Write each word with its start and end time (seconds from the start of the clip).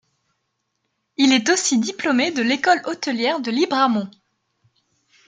Il 1.17 1.31
est 1.31 1.47
aussi 1.51 1.77
diplômé 1.77 2.31
de 2.31 2.41
l'école 2.41 2.81
hôtelière 2.85 3.39
de 3.39 3.51
Libramont. 3.51 4.09